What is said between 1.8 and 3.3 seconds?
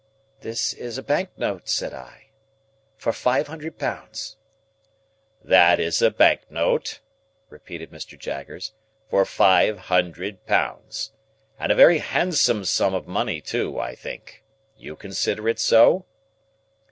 I, "for